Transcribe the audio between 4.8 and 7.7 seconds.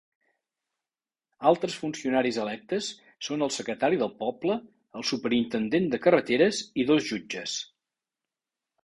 el superintendent de carreteres i dos jutges.